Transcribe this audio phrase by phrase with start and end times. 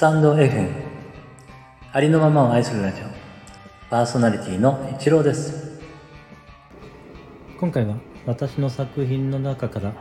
[0.00, 0.72] タンド FM
[1.92, 3.04] ありのままを愛するラジオ。
[3.90, 5.78] パーソナリティの一郎です。
[7.58, 9.92] 今回は私の作品の中から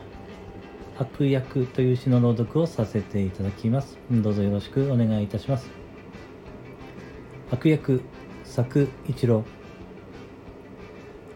[0.98, 3.98] 悪役という詩の朗読をさせていただきます。
[4.10, 5.68] どうぞよろしくお願いいたします。
[7.52, 8.02] 悪役
[8.46, 9.44] 作一郎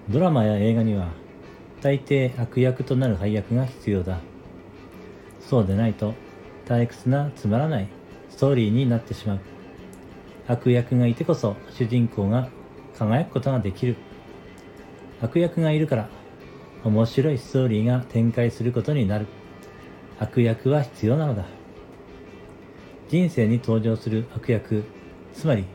[0.08, 1.10] ドラマや映画には
[1.82, 4.22] 大抵悪役となる配役が必要だ。
[5.42, 6.14] そうでないと
[6.66, 8.03] 退屈なつまらない。
[8.34, 9.40] ストーリーになってしまう。
[10.48, 12.50] 悪役がいてこそ主人公が
[12.98, 13.96] 輝くことができる。
[15.22, 16.10] 悪役がいるから
[16.84, 19.28] 面白いストーリーが展開することになる。
[20.20, 21.46] 悪役は必要なのだ。
[23.08, 24.84] 人生に登場する悪役
[25.34, 25.66] つまり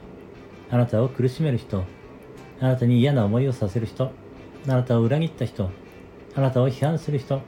[0.68, 1.84] あなたを苦しめる人
[2.60, 4.10] あなたに嫌な思いをさせる人
[4.66, 5.70] あなたを裏切った人
[6.34, 7.40] あなたを批判する人。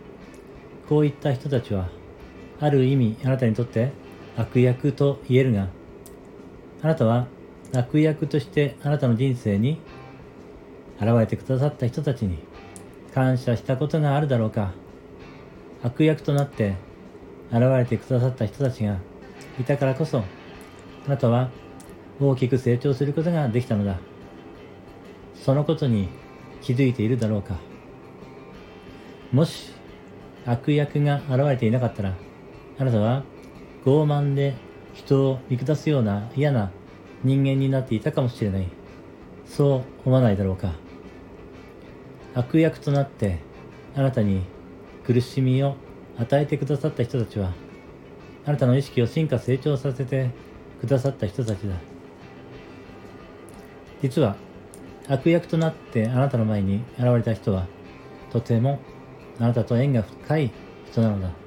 [0.89, 1.89] こういった人たちは
[2.61, 3.93] ある意味あなたにとって
[4.41, 5.69] 悪役と言えるが
[6.83, 7.27] あなたは
[7.75, 9.79] 悪役としてあなたの人生に
[10.99, 12.39] 現れてくださった人たちに
[13.15, 14.73] 感謝したことがあるだろうか。
[15.83, 16.75] 悪役となって
[17.51, 18.99] 現れてくださった人たちが
[19.59, 21.51] いたからこそあなたは
[22.21, 23.99] 大きく成長することができたのだ。
[25.35, 26.09] そのことに
[26.61, 27.57] 気づいているだろうか。
[29.33, 29.73] もし
[30.47, 32.15] 悪役が現れていなかったら
[32.79, 33.23] あなたは
[33.85, 34.55] 傲慢で
[34.93, 36.71] 人を見下すような嫌な
[37.25, 38.69] 人間になっていたかもしれない。
[39.47, 40.75] そう思わないだろうか。
[42.35, 43.41] 悪役となって
[43.95, 44.43] あなたに
[45.05, 45.77] 苦しみを
[46.19, 47.53] 与えてくださった人たちは、
[48.47, 50.31] あなたの意識を進化成長させて
[50.81, 51.75] くださった人たちだ。
[54.03, 54.37] 実は、
[55.09, 57.67] 悪役となってあなたの前に現れた人は、
[58.31, 58.81] とても
[59.39, 60.51] あなたと縁が深い
[60.91, 61.40] 人なのだ。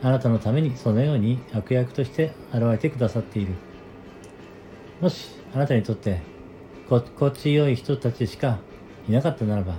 [0.00, 3.54] あなたのためにそのように悪役として現れてくださっている。
[5.00, 6.20] もしあなたにとって
[6.88, 8.58] 心地よい人たちしか
[9.08, 9.74] いなかったならば、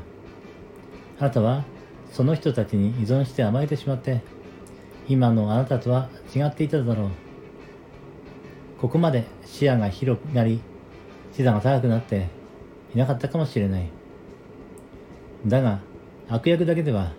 [1.20, 1.64] あなたは
[2.12, 4.22] その人たちに依存して甘えてしまって、
[5.08, 7.10] 今のあなたとは違っていただろう。
[8.80, 10.62] ここまで視野が広くなり、
[11.34, 12.28] 視座が高くなって
[12.94, 13.90] いなかったかもしれない。
[15.46, 15.80] だが、
[16.28, 17.12] 悪役だけでは、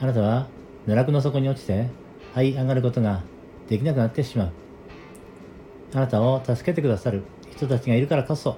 [0.00, 0.48] あなたは
[0.86, 1.88] 奈落の底に落ちて
[2.34, 3.22] 這い上がることが
[3.68, 4.52] できなくなってしまう。
[5.94, 8.56] あなたを助けてくださる人たちがいるからこそ、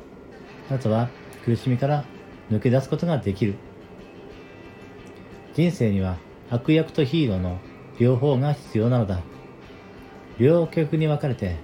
[0.69, 1.08] あなたは
[1.44, 2.04] 苦しみから
[2.50, 3.54] 抜け出すことができる。
[5.54, 6.16] 人生には
[6.50, 7.59] 悪役とヒーローの
[7.98, 9.20] 両方が必要なのだ。
[10.38, 11.56] 両極に分かれて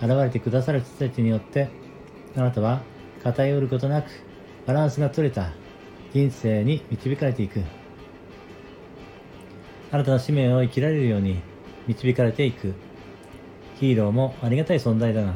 [0.00, 1.68] 現れてくださる人たちによって、
[2.36, 2.82] あなたは
[3.22, 4.06] 偏ることなく
[4.66, 5.52] バランスが取れた
[6.12, 7.60] 人生に導かれていく。
[9.90, 11.40] あなたの使命を生きられるように
[11.86, 12.74] 導かれていく。
[13.80, 15.34] ヒーローもありがたい存在だが、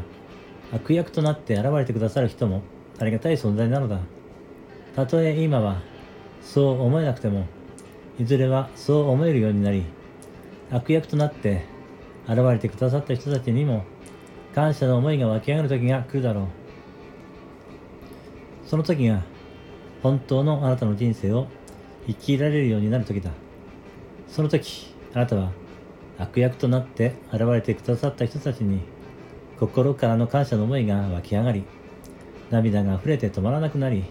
[0.72, 2.62] 悪役となって現れてくださる人も
[2.98, 4.00] ありがたい存在なのだ。
[4.96, 5.80] たとえ今は
[6.42, 7.46] そう思えなくても、
[8.18, 9.84] いずれはそう思えるようになり、
[10.70, 11.64] 悪役となって
[12.26, 13.84] 現れてくださった人たちにも
[14.54, 16.46] 感謝の思いが湧き上がる時が来るだろう。
[18.66, 19.22] その時が
[20.02, 21.46] 本当のあなたの人生を
[22.06, 23.30] 生きられるようになる時だ。
[24.32, 25.52] その時、あなたは
[26.16, 28.80] 悪役となって現れてくださった人たちに
[29.60, 31.64] 心からの感謝の思いが湧き上がり、
[32.50, 34.04] 涙が溢れて止まらなくなり、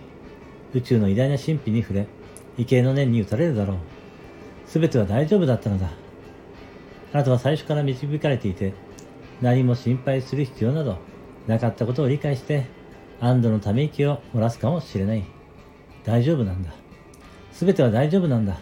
[0.76, 2.08] 宇宙の偉大な神秘に触れ、
[2.56, 3.78] 畏敬の念に打たれるだろう。
[4.68, 5.90] すべては大丈夫だったのだ。
[7.14, 8.74] あなたは最初から導かれていて、
[9.42, 11.00] 何も心配する必要など
[11.48, 12.68] なかったことを理解して、
[13.20, 15.26] 安堵のため息を漏らすかもしれない。
[16.04, 16.72] 大丈夫なんだ。
[17.52, 18.60] すべては大丈夫なんだ。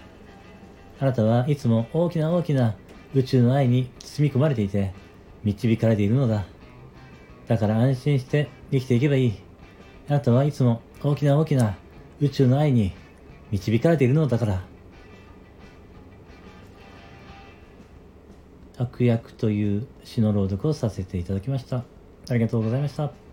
[0.99, 2.75] あなたはいつも大きな大きな
[3.15, 4.93] 宇宙の愛に包み込まれていて、
[5.43, 6.45] 導かれているのだ。
[7.47, 9.33] だから安心して生きていけばいい。
[10.09, 11.77] あなたはいつも大きな大きな
[12.19, 12.91] 宇宙の愛に
[13.51, 14.61] 導かれているのだから。
[18.77, 21.83] 悪役という詩の朗読をさせていただきました。
[22.29, 23.28] ありがとうございました。